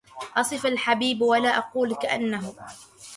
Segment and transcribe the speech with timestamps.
[0.35, 2.53] أصف الحبيب ولا أقول كأنه